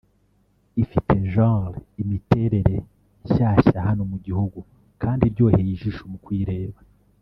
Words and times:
ifite 0.83 1.13
’genre’ 1.31 1.73
(imiterere) 2.01 2.75
nshyashya 3.23 3.77
hano 3.87 4.01
mu 4.11 4.17
gihugu 4.25 4.59
kandi 5.01 5.21
iryoheye 5.25 5.69
ijisho 5.75 6.03
kuyireba 6.25 6.79